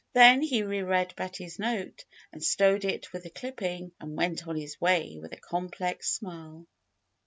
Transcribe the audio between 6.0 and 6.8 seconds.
smile.